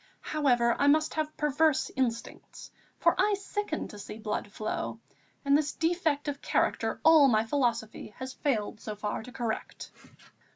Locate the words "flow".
4.51-4.99